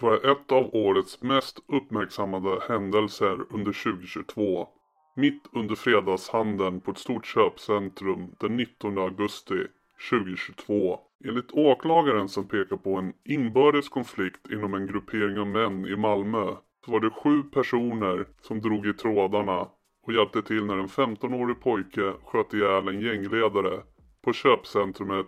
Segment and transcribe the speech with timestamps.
[0.00, 4.68] var ett av årets mest uppmärksammade händelser under 2022.
[5.16, 9.66] Mitt under fredagshandeln på ett stort köpcentrum den 19 augusti
[10.10, 11.00] 2022.
[11.24, 16.46] Enligt åklagaren som pekar på en inbördes konflikt inom en gruppering av män i Malmö
[16.84, 19.68] så var det sju personer som drog i trådarna
[20.02, 23.82] och hjälpte till när en 15-årig pojke sköt ihjäl en gängledare
[24.24, 25.26] på köpcentrumet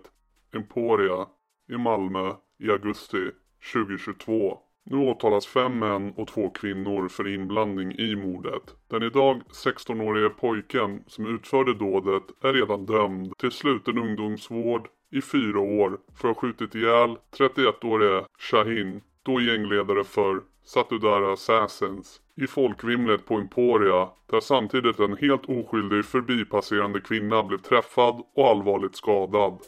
[0.54, 1.26] Emporia
[1.68, 3.30] i Malmö i augusti
[3.72, 4.58] 2022.
[4.86, 8.62] Nu åtalas fem män och två kvinnor för inblandning i mordet.
[8.90, 15.60] Den idag 16-årige pojken som utförde dådet är redan dömd till sluten ungdomsvård i fyra
[15.60, 23.26] år för att ha skjutit ihjäl 31-årige Shahin, då gängledare för Satudara Assassins i folkvimlet
[23.26, 29.58] på Emporia där samtidigt en helt oskyldig förbipasserande kvinna blev träffad och allvarligt skadad.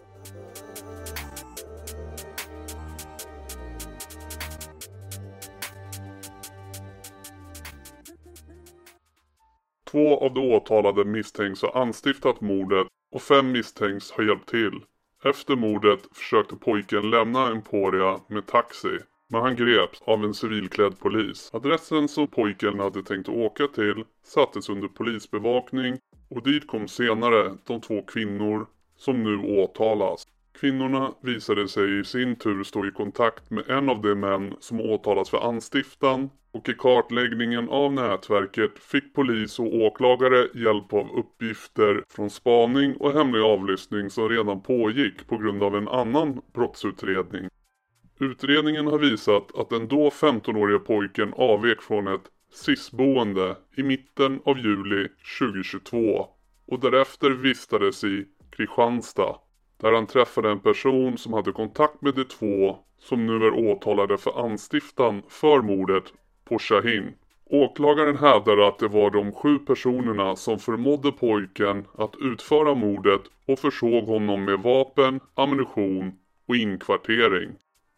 [9.91, 14.81] Två av de åtalade misstänks ha anstiftat mordet och fem misstänks ha hjälpt till.
[15.25, 18.99] Efter mordet försökte pojken lämna Emporia med taxi.
[19.29, 21.51] Men han greps av en civilklädd polis.
[21.53, 25.99] Adressen som pojken hade tänkt åka till sattes under polisbevakning
[26.31, 30.27] och dit kom senare de två kvinnor som nu åtalas.
[30.61, 34.81] Kvinnorna visade sig i sin tur stå i kontakt med en av de män som
[34.81, 42.05] åtalas för anstiftan och i kartläggningen av nätverket fick polis och åklagare hjälp av uppgifter
[42.09, 47.49] från spaning och hemlig avlyssning som redan pågick på grund av en annan brottsutredning.
[48.21, 54.59] Utredningen har visat att den då 15-årige pojken avvek från ett SIS-boende i mitten av
[54.59, 55.09] juli
[55.41, 56.27] 2022
[56.67, 59.37] och därefter vistades i Kristianstad
[59.81, 64.19] där han träffade en person som hade kontakt med de två som nu är åtalade
[64.19, 66.13] för anstiftan för mordet
[66.49, 67.15] på Shahin.
[67.51, 73.59] Åklagaren hävdade att det var de sju personerna som förmådde pojken att utföra mordet och
[73.59, 76.13] försåg honom med vapen, ammunition
[76.49, 77.51] och inkvartering.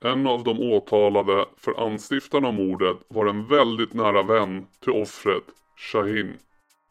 [0.04, 5.44] En av de åtalade för anstiftan av mordet var en väldigt nära vän till offret,
[5.76, 6.32] Shahin.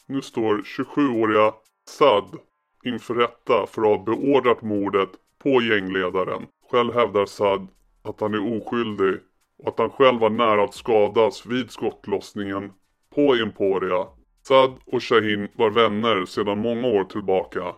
[0.08, 1.54] Nu står 27-åriga
[1.90, 2.38] Sad
[2.84, 5.10] inför rätta för att ha beordrat mordet
[5.44, 6.46] på gängledaren.
[6.72, 7.68] Själv hävdar Sad
[8.04, 9.20] att han är oskyldig
[9.58, 12.72] och att han själv var nära att skadas vid skottlossningen
[13.16, 14.08] på Emporia.
[14.48, 17.76] Sad och Shahin var vänner sedan många år tillbaka.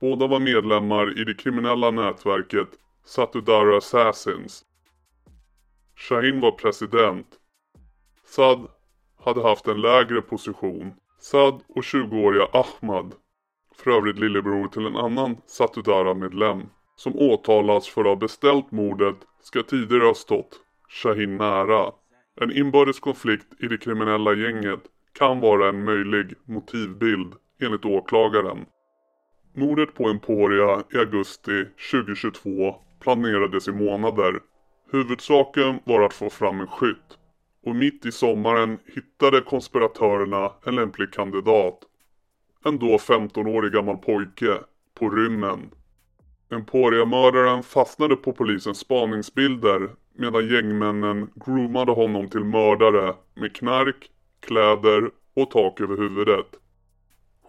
[0.00, 2.68] Båda var medlemmar i det kriminella nätverket
[3.04, 4.64] Satudara Assassins.
[5.96, 7.26] Shahin var president.
[8.26, 8.68] Sad
[9.24, 10.94] hade haft en lägre position.
[11.20, 13.14] Sad och 20-åriga Ahmad,
[13.76, 16.62] för övrigt lillebror till en annan Satudara-medlem,
[16.96, 21.92] som åtalas för att ha beställt mordet ska tidigare ha stått Shahin nära.
[22.40, 24.80] En inbördes konflikt i det kriminella gänget
[25.18, 28.66] kan vara en möjlig motivbild enligt åklagaren.
[29.54, 34.40] Mordet på Emporia i augusti 2022 planerades i månader.
[34.90, 37.18] Huvudsaken var att få fram en skytt.
[37.66, 41.78] Och mitt i sommaren hittade konspiratörerna en lämplig kandidat.
[42.64, 44.58] En då 15-årig gammal pojke
[44.94, 45.70] på rymmen.
[46.50, 54.10] Emporia-mördaren fastnade på polisens spaningsbilder medan gängmännen groomade honom till mördare med knark,
[54.40, 56.46] kläder och tak över huvudet.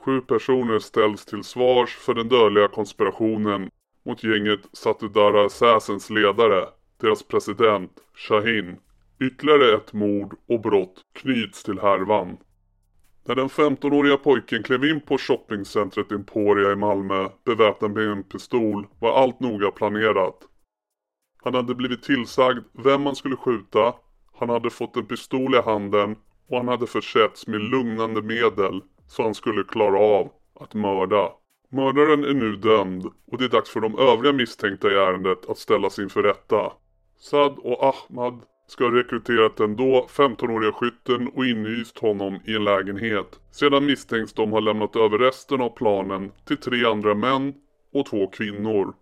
[0.05, 3.69] Sju personer ställs till svars för den dödliga konspirationen
[4.05, 6.65] mot gänget Satudara Assassins ledare,
[7.01, 8.75] deras president Shahin.
[9.19, 12.37] Ytterligare ett mord och brott knyts till härvan.
[13.27, 18.87] När den 15-åriga pojken klev in på shoppingcentret Emporia i Malmö beväpnad med en pistol
[18.99, 20.37] var allt noga planerat.
[21.45, 23.93] Han hade blivit tillsagd vem han skulle skjuta,
[24.39, 26.15] han hade fått en pistol i handen
[26.49, 31.31] och han hade försetts med lugnande medel så han skulle klara av att mörda.
[31.71, 35.57] Mördaren är nu dömd och det är dags för de övriga misstänkta i ärendet att
[35.57, 36.73] ställas inför rätta.
[37.19, 42.63] Sad och Ahmad ska ha rekryterat den då 15-åriga skytten och inhyst honom i en
[42.63, 43.39] lägenhet.
[43.51, 47.53] Sedan misstänks de ha lämnat över resten av planen till tre andra män
[47.93, 48.93] och två kvinnor.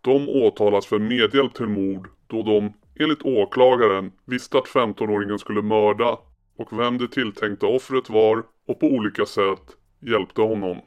[0.00, 6.18] De åtalas för medhjälp till mord då de, enligt åklagaren, visste att 15-åringen skulle mörda
[6.56, 10.78] och vem det tilltänkta offret var och på olika sätt hjälpte honom.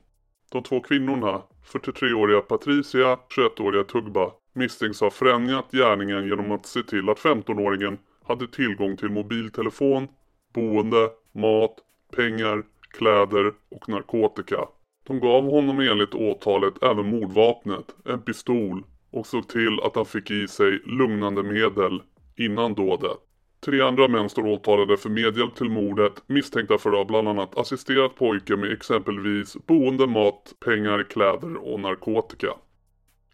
[0.51, 6.83] De två kvinnorna, 43-åriga Patricia och 21-åriga Tugba, misstänks ha främjat gärningen genom att se
[6.83, 10.07] till att 15-åringen hade tillgång till mobiltelefon,
[10.54, 11.75] boende, mat,
[12.15, 14.68] pengar, kläder och narkotika.
[15.07, 18.83] De gav honom enligt åtalet även mordvapnet, en pistol
[19.13, 22.01] och såg till att han fick i sig lugnande medel
[22.36, 23.18] innan dådet.
[23.65, 27.57] Tre andra män står åtalade för medhjälp till mordet misstänkta för att ha bland annat
[27.57, 32.48] assisterat pojken med exempelvis boende, mat, pengar, kläder och narkotika.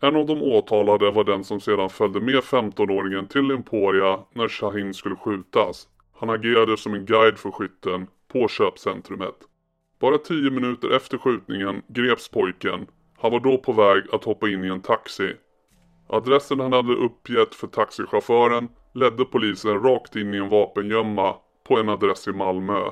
[0.02, 4.94] En av de åtalade var den som sedan följde med 15-åringen till Emporia när Shahin
[4.94, 5.88] skulle skjutas.
[6.16, 9.36] Han agerade som en guide för skytten på köpcentrumet.
[10.00, 12.88] Bara 10 minuter efter skjutningen greps pojken.
[13.18, 15.34] Han var då på väg att hoppa in i en taxi.
[16.10, 21.36] Adressen han hade uppgett för taxichauffören ledde polisen rakt in i en vapengömma
[21.68, 22.90] på en adress i Malmö.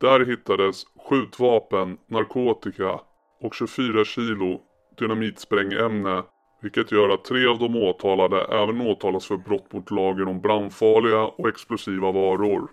[0.00, 3.00] Där hittades skjutvapen, narkotika
[3.40, 4.60] och 24 kilo
[4.98, 6.22] dynamitsprängämne
[6.62, 11.22] vilket gör att tre av de åtalade även åtalas för brott mot lagen om brandfarliga
[11.22, 12.70] och explosiva varor.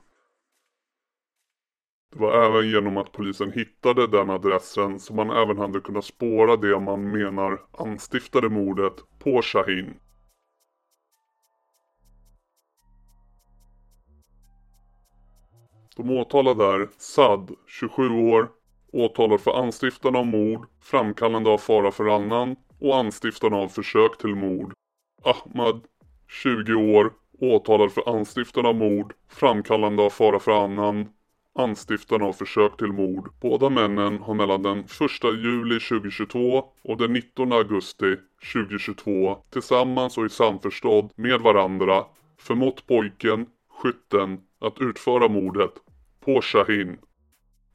[2.16, 6.56] Det var även genom att polisen hittade den adressen som man även hade kunnat spåra
[6.56, 9.94] det man menar anstiftade mordet på Shahin.
[15.96, 18.50] De åtalade är Sad, 27 år,
[18.94, 24.36] åtalad för anstiftan av mord, framkallande av fara för annan och anstiftan av försök till
[24.36, 24.74] mord.
[25.24, 25.82] Ahmad,
[26.28, 31.10] 20 år, åtalad för anstiftan av mord, framkallande av fara för annan,
[31.56, 33.30] anstiftan av försök till mord.
[33.42, 34.90] Båda männen har mellan den 1
[35.24, 38.16] juli 2022 och den 19 augusti
[38.54, 42.04] 2022 tillsammans och i samförstånd med varandra
[42.38, 45.72] förmått pojken, skytten, att utföra mordet
[46.26, 46.98] på Shahin.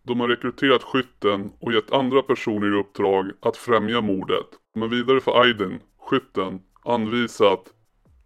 [0.02, 4.46] De har rekryterat skytten och gett andra personer i uppdrag att främja mordet.
[4.74, 7.64] Men vidare för Aydin, skytten, anvisat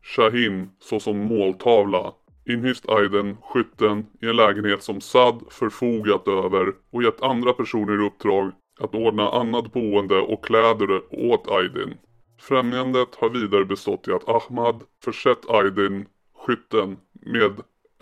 [0.02, 2.12] Shahin såsom måltavla.
[2.46, 8.06] Inhyst Aydin, skytten, i en lägenhet som Sad förfogat över och gett andra personer i
[8.06, 11.94] uppdrag att ordna annat boende och kläder åt Aydin.
[12.40, 16.06] Främjandet har vidare bestått i att Ahmad försett Aydin,
[16.46, 16.96] skytten,
[17.26, 17.52] med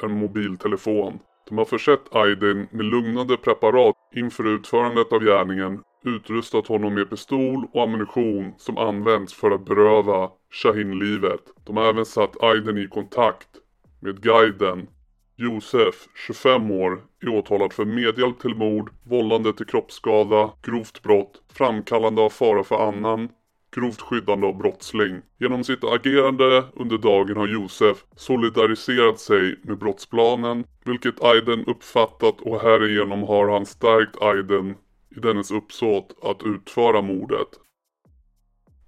[0.03, 1.19] en mobiltelefon.
[1.49, 7.67] De har försett Aydin med lugnande preparat inför utförandet av gärningen, utrustat honom med pistol
[7.73, 11.41] och ammunition som används för att beröva Shahin livet.
[11.65, 13.49] De har även satt Aydin i kontakt
[14.03, 14.87] med guiden
[15.37, 22.23] Josef, 25 år, är åtalad för medhjälp till mord, vållande till kroppsskada, grovt brott, framkallande
[22.23, 23.29] av fara för annan,
[23.77, 25.21] grovt skyddande av brottsling.
[25.39, 32.61] Genom sitt agerande under dagen har Josef solidariserat sig med brottsplanen, vilket Aiden uppfattat och
[32.61, 34.75] härigenom har han stärkt Aiden
[35.17, 37.49] i dennes uppsåt att utföra mordet.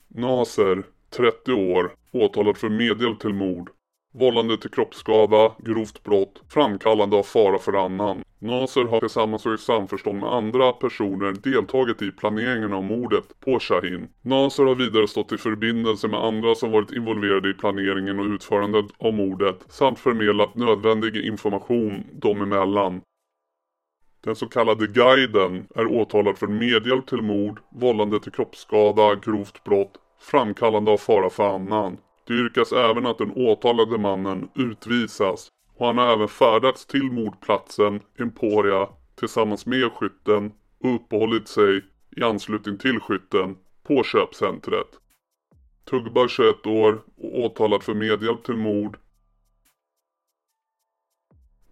[0.09, 3.71] Naser, 30 år, åtalad för medhjälp till mord,
[4.15, 8.25] vållande till kroppsskada, grovt brott, framkallande av fara för annan.
[8.39, 13.59] Naser har tillsammans och i samförstånd med andra personer deltagit i planeringen av mordet på
[13.61, 14.09] Shahin.
[14.23, 18.87] Naser har vidare stått i förbindelse med andra som varit involverade i planeringen och utförandet
[18.99, 23.01] av mordet samt förmedlat nödvändig information dem emellan.
[24.25, 29.93] Den så kallade guiden är åtalad för medhjälp till mord, vållande till kroppsskada, grovt brott,
[30.21, 31.97] framkallande av fara för annan.
[32.27, 38.01] Det yrkas även att den åtalade mannen utvisas och han har även färdats till mordplatsen
[38.19, 41.85] Emporia tillsammans med skytten och uppehållit sig
[42.17, 44.89] i anslutning till skytten på köpcentret.
[45.85, 48.99] Tugba 21 år och åtalad för medhjälp till mord.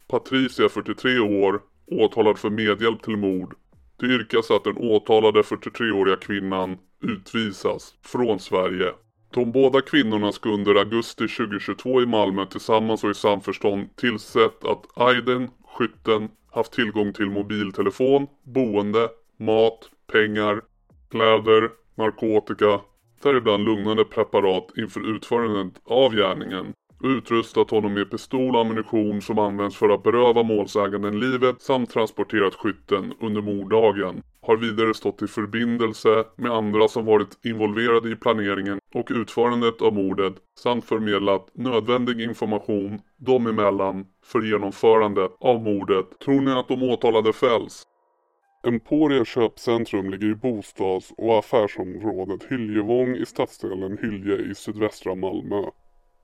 [0.07, 3.55] Patricia 43 år åtalad för medhjälp till mord.
[3.97, 8.93] Det yrkas att den åtalade 43-åriga kvinnan utvisas från Sverige.
[9.35, 14.87] De båda kvinnorna ska under augusti 2022 i Malmö tillsammans och i samförstånd tillsett att
[14.95, 19.09] Aiden, skytten, haft tillgång till mobiltelefon, boende,
[19.39, 20.61] mat, pengar,
[21.11, 22.81] kläder, narkotika,
[23.23, 26.73] däribland lugnande preparat inför utförandet av gärningen
[27.03, 31.91] och utrustat honom med pistol och ammunition som används för att beröva målsäganden livet samt
[31.91, 34.23] transporterat skytten under morddagen.
[34.41, 39.95] Har vidare stått i förbindelse med andra som varit involverade i planeringen och utförandet av
[39.95, 46.19] mordet samt förmedlat nödvändig information dem emellan för genomförandet av mordet.
[46.25, 47.83] Tror ni att de åtalade fälls?
[48.67, 55.63] Emporia köpcentrum ligger i bostads och affärsområdet Hyljevång i stadsdelen Hylje i sydvästra Malmö.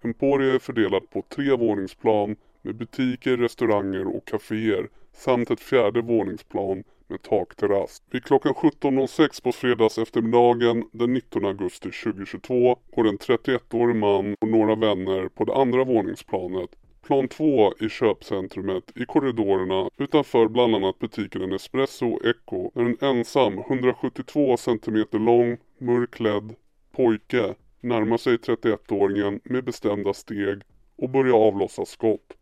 [0.03, 6.85] Emporia är fördelat på tre våningsplan med butiker, restauranger och kaféer samt ett fjärde våningsplan
[7.09, 8.03] med takterrass.
[8.11, 14.49] Vid klockan 17.06 på fredags eftermiddagen den 19 augusti 2022 går en 31-årig man och
[14.49, 16.71] några vänner på det andra våningsplanet
[17.09, 23.59] plan 2 i köpcentrumet i korridorerna utanför bland annat butiken Espresso Echo när en ensam
[23.59, 26.55] 172 cm lång mörkklädd
[26.97, 30.63] pojke närmar sig 31-åringen med bestämda steg
[30.97, 32.35] och börjar avlossa skott.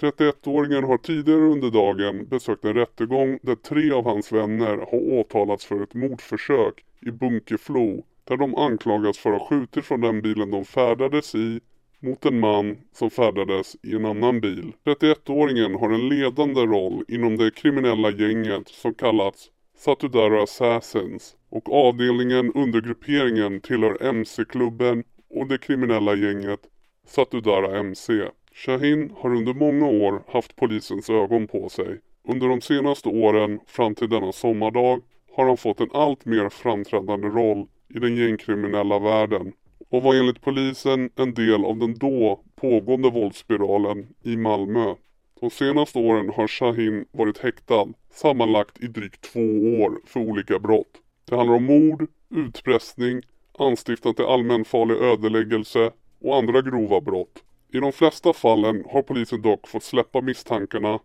[0.00, 5.64] –31-åringen har tidigare under dagen besökt en rättegång där tre av hans vänner har åtalats
[5.64, 10.50] för ett mordförsök i Bunkeflo där de anklagas för att ha skjutit från den bilen
[10.50, 11.60] de färdades i
[12.00, 14.72] mot en man som färdades i en annan bil.
[14.84, 22.52] 31-åringen har en ledande roll inom det kriminella gänget som kallats Satudara Assassins och avdelningen
[22.52, 26.60] undergrupperingen tillhör MC-klubben och det kriminella gänget
[27.06, 28.12] Satudara MC.
[28.54, 32.00] Shahin har under många år haft polisens ögon på sig.
[32.28, 35.00] Under de senaste åren fram till denna sommardag
[35.32, 39.52] har han fått en allt mer framträdande roll i den gängkriminella världen
[39.90, 44.94] och var enligt polisen en del av den då pågående våldsspiralen i Malmö.
[45.40, 49.40] De senaste åren har Shahin varit häktad sammanlagt i drygt två
[49.82, 50.92] år för olika brott.
[51.24, 53.22] Det handlar om mord, utpressning,
[53.58, 57.44] anstiftan till allmänfarlig ödeläggelse och andra grova brott.
[57.72, 60.98] I de flesta fallen har polisen dock fått släppa misstankarna.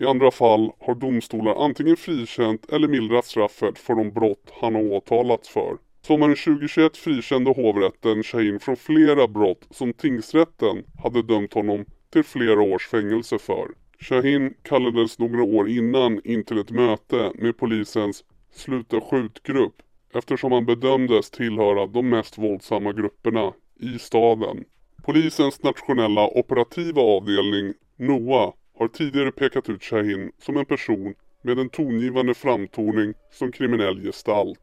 [0.00, 4.82] I andra fall har domstolar antingen frikänt eller mildrat straffet för de brott han har
[4.82, 5.76] åtalats för.
[6.02, 12.60] Sommaren 2021 frikände hovrätten Shahin från flera brott som tingsrätten hade dömt honom till flera
[12.60, 13.68] års fängelse för.
[13.98, 19.82] Shahin kallades några år innan in till ett möte med polisens sluta skjutgrupp
[20.14, 24.64] eftersom han bedömdes tillhöra de mest våldsamma grupperna i staden.
[25.02, 31.68] Polisens nationella operativa avdelning, NOA, har tidigare pekat ut Shahin som en person med en
[31.68, 34.60] tongivande framtoning som kriminell gestalt.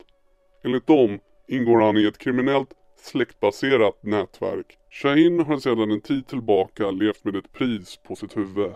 [0.63, 4.77] Enligt dem ingår han i ett kriminellt släktbaserat nätverk.
[4.91, 8.71] Shahin har sedan en tid tillbaka levt med ett pris på sitt huvud.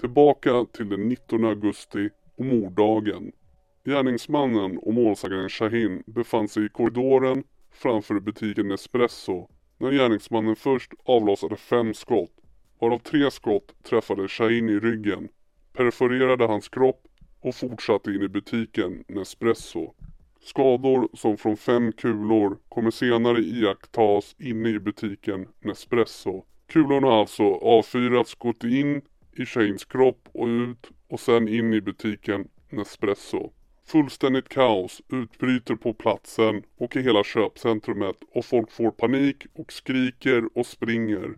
[0.00, 2.08] Tillbaka till den 19 augusti
[2.38, 3.32] och morddagen.
[3.84, 9.48] Gärningsmannen och målsägaren Shahin befann sig i korridoren framför butiken Espresso
[9.78, 12.38] när gärningsmannen först avlossade fem skott
[12.80, 15.28] varav tre skott träffade Shahin i ryggen,
[15.72, 17.02] perforerade hans kropp
[17.40, 19.94] och fortsatte in i butiken Nespresso.
[20.40, 26.44] Skador som från fem kulor kommer senare iakttas inne i butiken Nespresso.
[26.66, 29.02] Kulorna har alltså avfyrats, gått in
[29.32, 33.52] i Shahins kropp och ut och sen in i butiken Nespresso.
[33.86, 40.58] Fullständigt kaos utbryter på platsen och i hela köpcentrumet och folk får panik och skriker
[40.58, 41.34] och springer.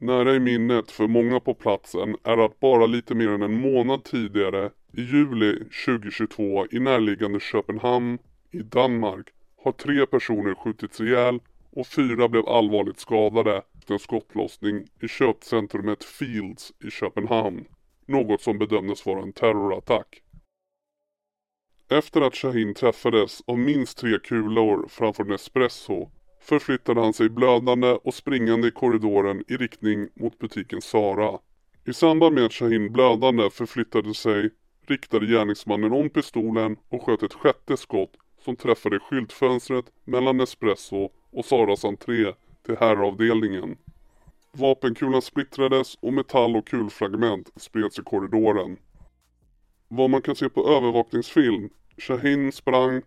[0.00, 4.04] Nära i minnet för många på platsen är att bara lite mer än en månad
[4.04, 8.18] tidigare, i juli 2022 i närliggande Köpenhamn
[8.50, 9.28] i Danmark,
[9.64, 16.04] har tre personer skjutits ihjäl och fyra blev allvarligt skadade efter en skottlossning i köpcentrumet
[16.04, 17.64] Fields i Köpenhamn.
[18.06, 20.22] Något som bedömdes vara en terrorattack.
[21.90, 27.88] Efter att Shahin träffades av minst tre kulor framför en espresso förflyttade han sig blödande
[27.88, 31.38] och springande i korridoren i riktning mot butiken Sara.
[31.84, 34.50] I samband med att Shahin blödande förflyttade sig
[34.86, 38.12] riktade gärningsmannen om pistolen och sköt ett sjätte skott
[38.44, 42.32] som träffade skyltfönstret mellan Espresso och Saras entré
[42.66, 43.76] till herravdelningen.
[44.52, 48.76] Vapenkulan splittrades och metall och kulfragment spreds i korridoren.
[49.88, 53.02] Vad man kan se på övervakningsfilm, Shahin sprang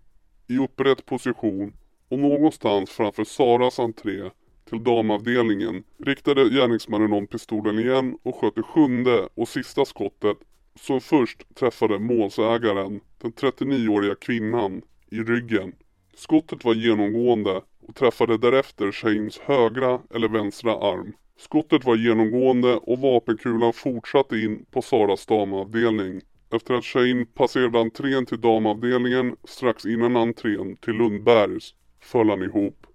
[0.47, 1.73] i upprätt position
[2.09, 4.31] och någonstans framför Saras entré
[4.69, 10.37] till damavdelningen riktade gärningsmannen om pistolen igen och sköt det sjunde och sista skottet
[10.79, 15.73] som först träffade målsägaren, den 39-åriga kvinnan, i ryggen.
[16.15, 21.13] Skottet var genomgående och träffade därefter Shanes högra eller vänstra arm.
[21.37, 26.21] Skottet var genomgående och vapenkulan fortsatte in på Saras damavdelning.
[26.51, 32.87] Efter att Shane passerade entrén till damavdelningen strax innan entrén till Lundbergs föll han ihop.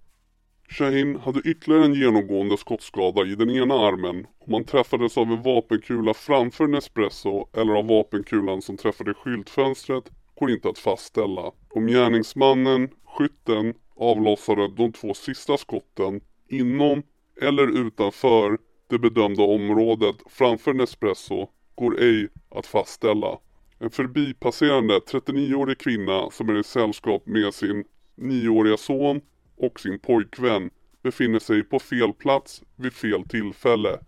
[0.71, 5.41] Shahin hade ytterligare en genomgående skottskada i den ena armen och man träffades av en
[5.41, 10.03] vapenkula framför Nespresso eller av vapenkulan som träffade skyltfönstret
[10.35, 11.51] går inte att fastställa.
[11.69, 17.03] Om gärningsmannen, skytten, avlossade de två sista skotten inom
[17.41, 18.57] eller utanför
[18.89, 23.39] det bedömda området framför Nespresso går ej att fastställa.
[23.79, 27.83] En förbipasserande 39-årig kvinna som är i sällskap med sin
[28.17, 29.21] 9-åriga son
[29.61, 30.69] och sin pojkvän
[31.03, 33.99] befinner sig på fel plats vid fel tillfälle.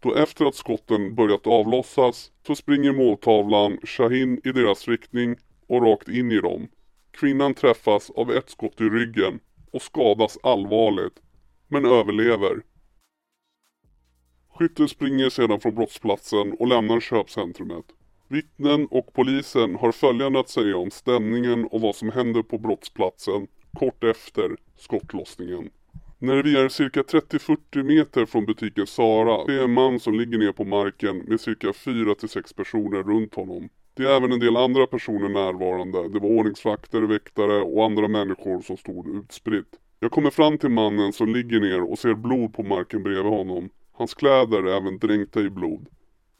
[0.00, 6.08] Då efter att skotten börjat avlossas så springer måltavlan Shahin i deras riktning och rakt
[6.08, 6.68] in i dem.
[7.10, 11.20] Kvinnan träffas av ett skott i ryggen och skadas allvarligt,
[11.68, 12.62] men överlever.
[14.48, 17.84] Skytten springer sedan från brottsplatsen och lämnar köpcentrumet.
[18.28, 23.46] Vittnen och polisen har följande att säga om stämningen och vad som händer på brottsplatsen
[23.74, 25.70] kort efter skottlossningen.
[26.18, 30.38] När vi är cirka 30-40 meter från butiken Sara det är en man som ligger
[30.38, 33.68] ner på marken med cirka 4-6 personer runt honom.
[33.94, 36.08] Det är även en del andra personer närvarande.
[36.08, 39.78] Det var ordningsvakter, väktare och andra människor som stod utspritt.
[40.00, 43.70] Jag kommer fram till mannen som ligger ner och ser blod på marken bredvid honom.
[43.92, 45.86] Hans kläder är även dränkta i blod.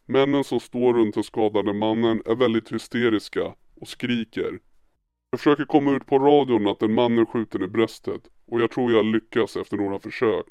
[0.07, 4.59] Männen som står runt den skadade mannen är väldigt hysteriska och skriker.
[5.35, 8.71] Jag försöker komma ut på radion att en man är skjuten i bröstet och jag
[8.71, 10.47] tror jag lyckas efter några försök.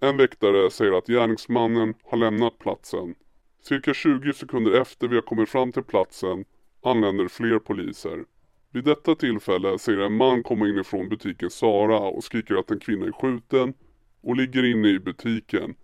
[0.00, 3.14] En väktare säger att gärningsmannen har lämnat platsen.
[3.62, 6.44] Cirka 20 sekunder efter vi har kommit fram till platsen
[6.82, 8.24] anländer fler poliser.
[8.72, 13.06] Vid detta tillfälle ser en man komma inifrån butiken Sara och skriker att en kvinna
[13.06, 13.74] är skjuten
[14.20, 15.74] och ligger inne i butiken.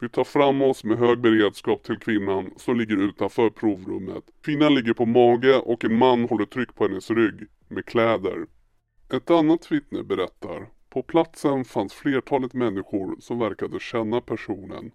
[0.00, 4.24] Vi tar fram oss med hög beredskap till kvinnan som ligger utanför provrummet.
[4.44, 8.46] Kvinnan ligger på mage och en man håller tryck på hennes rygg med kläder.
[9.12, 10.70] Ett annat vittne berättar.
[10.88, 14.92] På platsen fanns flertalet människor som verkade känna personen.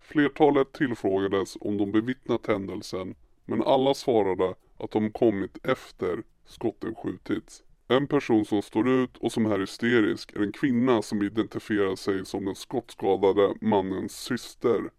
[0.00, 3.14] Flertalet tillfrågades om de bevittnat händelsen
[3.44, 7.62] men alla svarade att de kommit efter skotten skjutits.
[7.88, 12.24] En person som står ut och som är hysterisk är en kvinna som identifierar sig
[12.24, 14.90] som den skottskadade mannens syster.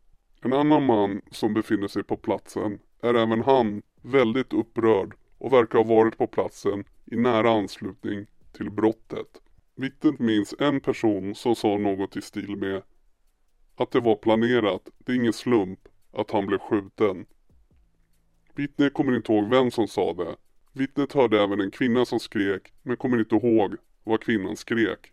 [0.41, 5.77] En annan man som befinner sig på platsen är även han väldigt upprörd och verkar
[5.77, 9.41] ha varit på platsen i nära anslutning till brottet.
[9.75, 12.81] Vittnet minns en person som sa något i stil med
[13.75, 15.79] att det var planerat, det är ingen slump
[16.11, 17.25] att han blev skjuten.
[18.55, 20.35] Vittnet kommer inte ihåg vem som sa det.
[20.73, 25.11] Vittnet hörde även en kvinna som skrek men kommer inte ihåg vad kvinnan skrek.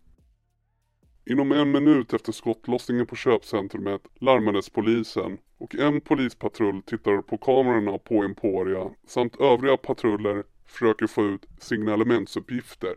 [1.24, 7.98] Inom en minut efter skottlossningen på köpcentrumet larmades polisen och en polispatrull tittar på kamerorna
[7.98, 12.94] på Emporia samt övriga patruller försöker få ut signalementsuppgifter.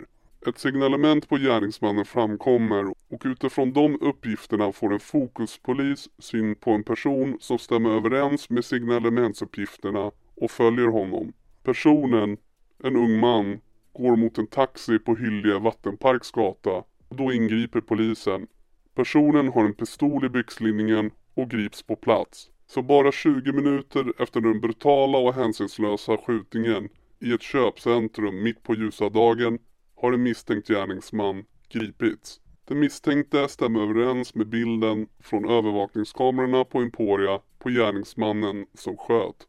[0.47, 6.83] Ett signalement på gärningsmannen framkommer och utifrån de uppgifterna får en fokuspolis syn på en
[6.83, 11.33] person som stämmer överens med signalementsuppgifterna och följer honom.
[11.63, 12.37] Personen,
[12.83, 13.59] en ung man,
[13.93, 18.47] går mot en taxi på Hyllie Vattenparks gata och då ingriper polisen.
[18.95, 22.49] Personen har en pistol i byxlinningen och grips på plats.
[22.67, 28.75] Så bara 20 minuter efter den brutala och hänsynslösa skjutningen i ett köpcentrum mitt på
[28.75, 29.59] ljusa dagen
[29.95, 32.39] har en misstänkt gärningsman gripits.
[32.67, 39.47] Den misstänkte stämmer överens med bilden från övervakningskamerorna på Emporia på gärningsmannen som sköt.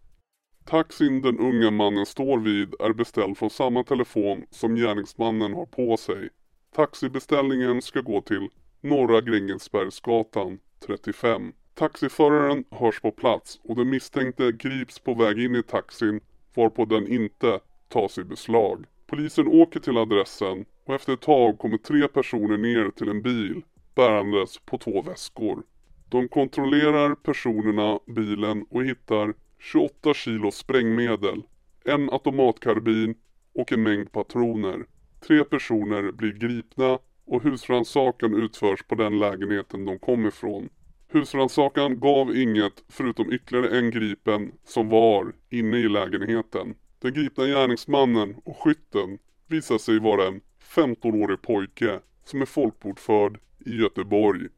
[0.64, 5.96] Taxin den unga mannen står vid är beställd från samma telefon som gärningsmannen har på
[5.96, 6.28] sig.
[6.74, 8.48] Taxibeställningen ska gå till
[8.80, 11.52] Norra Grängesbergsgatan 35.
[11.74, 16.20] Taxiföraren hörs på plats och den misstänkte grips på väg in i taxin
[16.56, 18.84] varpå den inte tas i beslag.
[19.06, 23.62] Polisen åker till adressen och efter ett tag kommer tre personer ner till en bil
[23.94, 25.62] bärandes på två väskor.
[26.08, 31.42] De kontrollerar personerna, bilen och hittar 28 kilo sprängmedel,
[31.84, 33.14] en automatkarbin
[33.54, 34.86] och en mängd patroner.
[35.26, 40.68] Tre personer blir gripna och husrannsakan utförs på den lägenheten de kom ifrån.
[41.08, 46.74] Husrannsakan gav inget förutom ytterligare en gripen som var inne i lägenheten.
[46.98, 50.40] Den gripna gärningsmannen och skytten visar sig vara en
[50.74, 54.48] 15-årig pojke som är folkbokförd i Göteborg.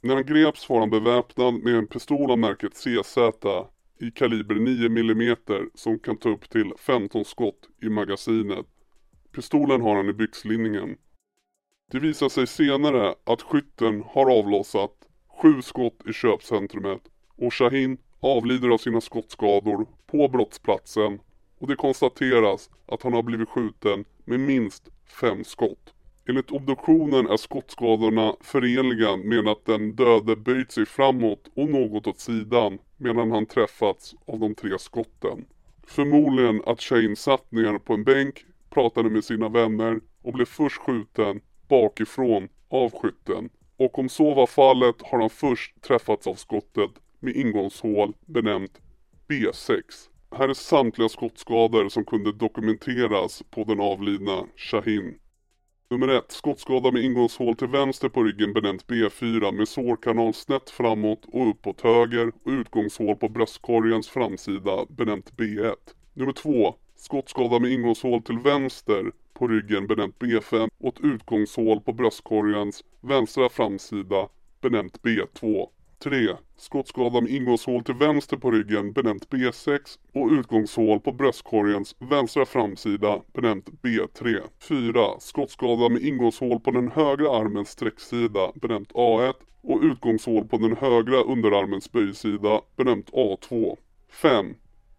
[0.00, 3.18] När han greps var han beväpnad med en pistol av märket CZ
[4.00, 5.36] i kaliber 9 mm
[5.74, 8.66] som kan ta upp till 15 skott i magasinet.
[9.32, 10.96] Pistolen har han i byxlinningen.
[11.90, 14.97] Det visar sig senare att skytten har avlossat
[15.42, 17.02] sju skott i köpcentrumet
[17.36, 21.20] och Shahin avlider av sina skottskador på brottsplatsen
[21.58, 24.88] och det konstateras att han har blivit skjuten med minst
[25.20, 25.94] fem skott.
[26.28, 32.20] Enligt obduktionen är skottskadorna förenliga med att den döde böjt sig framåt och något åt
[32.20, 35.44] sidan medan han träffats av de tre skotten.
[35.86, 40.76] Förmodligen att Shane satt ner på en bänk, pratade med sina vänner och blev först
[40.76, 43.50] skjuten bakifrån av skytten.
[43.78, 48.80] Och om så var fallet har han först träffats av skottet med ingångshål benämnt
[49.28, 49.82] B6.
[50.36, 55.18] Här är samtliga skottskador som kunde dokumenteras på den avlidna Shahin.
[55.90, 56.32] Nummer 1.
[56.32, 61.80] Skottskada med ingångshål till vänster på ryggen benämnt B4 med sårkanal snett framåt och uppåt
[61.80, 65.74] höger och utgångshål på bröstkorgens framsida benämnt B1.
[66.14, 66.74] Nummer 2.
[66.96, 73.48] Skottskada med ingångshål till vänster på ryggen benämnt B5 och ett utgångshål på bröstkorgens vänstra
[73.48, 74.28] framsida
[74.60, 75.66] benämnt B2.
[76.02, 76.36] 3.
[76.56, 83.22] Skottskada med ingångshål till vänster på ryggen benämnt B6 och utgångshål på bröstkorgens vänstra framsida
[83.32, 84.40] benämnt B3.
[84.68, 85.00] 4.
[85.18, 91.22] Skottskada med ingångshål på den högra armens sträcksida benämnt A1 och utgångshål på den högra
[91.22, 93.76] underarmens böjsida benämnt A2.
[94.08, 94.54] 5.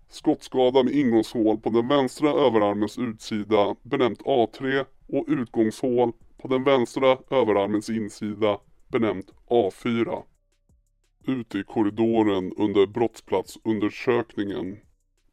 [0.10, 7.18] Skottskada med ingångshål på den vänstra överarmens utsida benämnt A3 och utgångshål på den vänstra
[7.30, 10.24] överarmens insida benämnt A4.
[11.28, 14.78] Ute i korridoren under brottsplatsundersökningen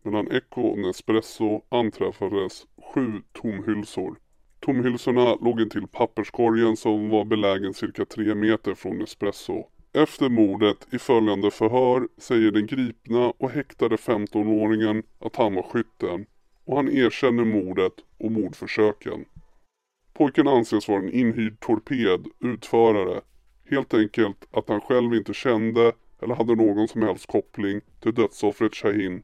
[0.03, 4.17] mellan Echo och Nespresso anträffades sju tomhylsor.
[4.61, 9.65] Tomhylsorna låg intill papperskorgen som var belägen cirka tre meter från Nespresso.
[9.97, 16.27] Efter mordet i följande förhör säger den gripna och häktade 15-åringen att han var skytten
[16.65, 19.25] och han erkänner mordet och mordförsöken.
[20.13, 23.21] Pojken anses vara en inhyrd torped, utförare.
[23.71, 28.75] Helt enkelt att han själv inte kände eller hade någon som helst koppling till dödsoffret
[28.75, 29.23] Shahin.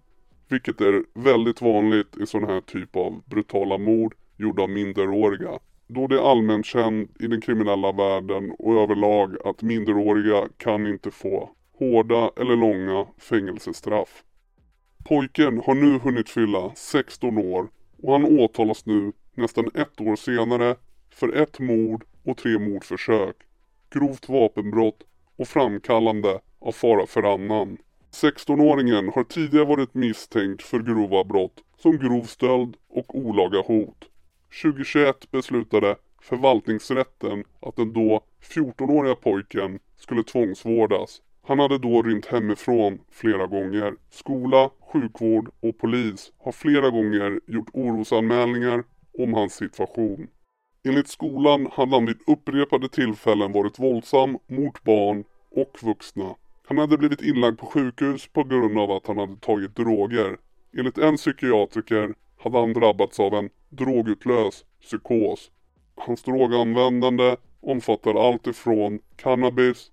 [0.49, 5.59] Vilket är väldigt vanligt i sådana här typ av brutala mord gjorda av minderåriga.
[5.95, 11.11] Då det är allmänt känt i den kriminella världen och överlag att minderåriga kan inte
[11.11, 14.25] få hårda eller långa fängelsestraff.
[15.05, 17.69] Pojken har nu hunnit fylla 16 år
[18.03, 20.77] och han åtalas nu nästan ett år senare
[21.11, 23.37] för ett mord och tre mordförsök,
[23.91, 25.03] grovt vapenbrott
[25.37, 27.77] och framkallande av fara för annan.
[28.13, 34.09] 16-åringen har tidigare varit misstänkt för grova brott som grov stöld och olaga hot.
[34.62, 38.21] 2021 beslutade förvaltningsrätten att den då
[38.55, 41.23] 14-åriga pojken skulle tvångsvårdas.
[41.47, 43.95] Han hade då rymt hemifrån flera gånger.
[44.11, 48.85] Skola, sjukvård och polis har flera gånger gjort orosanmälningar
[49.19, 50.29] om hans situation.
[50.85, 56.35] Enligt skolan hade han vid upprepade tillfällen varit våldsam mot barn och vuxna.
[56.67, 60.37] Han hade blivit inlagd på sjukhus på grund av att han hade tagit droger.
[60.79, 65.51] Enligt en psykiatriker hade han drabbats av en drogutlös psykos.
[65.95, 69.91] Hans droganvändande omfattar allt ifrån cannabis,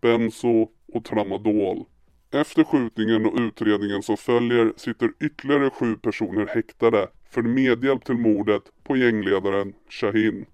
[0.00, 1.84] benzo och tramadol.
[2.30, 8.62] Efter skjutningen och utredningen som följer sitter ytterligare sju personer häktade för medhjälp till mordet
[8.84, 10.46] på gängledaren Shahin.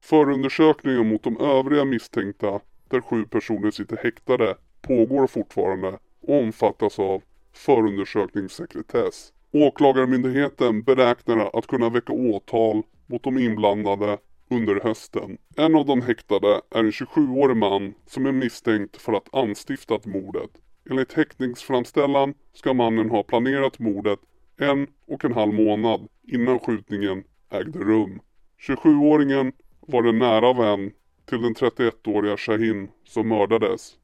[0.00, 7.22] Förundersökningen mot de övriga misstänkta, där sju personer sitter häktade, pågår fortfarande och omfattas av
[7.52, 9.32] förundersökningssekretess.
[9.56, 14.18] Åklagarmyndigheten beräknar att kunna väcka åtal mot de inblandade
[14.50, 15.38] under hösten.
[15.56, 20.50] En av de häktade är en 27-årig man som är misstänkt för att anstiftat mordet.
[20.90, 24.18] Enligt häktningsframställan ska mannen ha planerat mordet
[24.60, 28.20] en och en halv månad innan skjutningen ägde rum.
[28.68, 30.90] 27-åringen var en nära vän
[31.28, 33.96] till den 31-åriga Shahin som mördades.